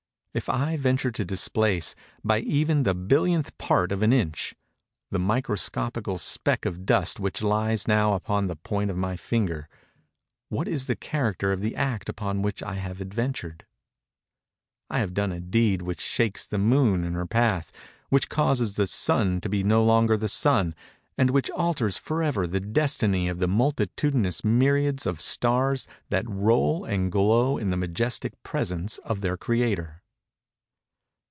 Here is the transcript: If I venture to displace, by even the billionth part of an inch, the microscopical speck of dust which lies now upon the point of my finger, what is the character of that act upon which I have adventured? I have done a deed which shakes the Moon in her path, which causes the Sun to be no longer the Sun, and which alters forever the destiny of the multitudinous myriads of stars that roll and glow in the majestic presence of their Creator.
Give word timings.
If 0.33 0.47
I 0.47 0.77
venture 0.77 1.11
to 1.11 1.25
displace, 1.25 1.93
by 2.23 2.39
even 2.39 2.83
the 2.83 2.95
billionth 2.95 3.57
part 3.57 3.91
of 3.91 4.01
an 4.01 4.13
inch, 4.13 4.55
the 5.09 5.19
microscopical 5.19 6.17
speck 6.17 6.65
of 6.65 6.85
dust 6.85 7.19
which 7.19 7.41
lies 7.41 7.85
now 7.85 8.13
upon 8.13 8.47
the 8.47 8.55
point 8.55 8.89
of 8.89 8.95
my 8.95 9.17
finger, 9.17 9.67
what 10.47 10.69
is 10.69 10.87
the 10.87 10.95
character 10.95 11.51
of 11.51 11.59
that 11.59 11.75
act 11.75 12.07
upon 12.07 12.41
which 12.43 12.63
I 12.63 12.75
have 12.75 13.01
adventured? 13.01 13.65
I 14.89 14.99
have 14.99 15.13
done 15.13 15.33
a 15.33 15.41
deed 15.41 15.81
which 15.81 15.99
shakes 15.99 16.47
the 16.47 16.57
Moon 16.57 17.03
in 17.03 17.11
her 17.11 17.25
path, 17.27 17.73
which 18.07 18.29
causes 18.29 18.77
the 18.77 18.87
Sun 18.87 19.41
to 19.41 19.49
be 19.49 19.65
no 19.65 19.83
longer 19.83 20.15
the 20.15 20.29
Sun, 20.29 20.75
and 21.17 21.31
which 21.31 21.49
alters 21.49 21.97
forever 21.97 22.47
the 22.47 22.61
destiny 22.61 23.27
of 23.27 23.39
the 23.39 23.49
multitudinous 23.49 24.45
myriads 24.45 25.05
of 25.05 25.19
stars 25.19 25.89
that 26.07 26.23
roll 26.29 26.85
and 26.85 27.11
glow 27.11 27.57
in 27.57 27.69
the 27.69 27.75
majestic 27.75 28.41
presence 28.43 28.97
of 28.99 29.19
their 29.19 29.35
Creator. 29.35 29.97